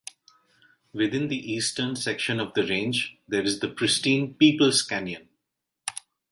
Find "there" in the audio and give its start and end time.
3.27-3.43